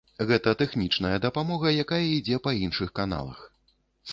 Гэта 0.29 0.53
тэхнічная 0.61 1.17
дапамога, 1.25 1.73
якая 1.83 2.01
ідзе 2.17 2.41
па 2.49 2.55
іншых 2.65 2.89
каналах. 3.01 3.39